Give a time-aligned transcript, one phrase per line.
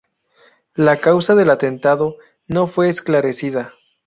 [0.73, 2.15] La causa del atentado
[2.47, 3.75] no fue esclarecida.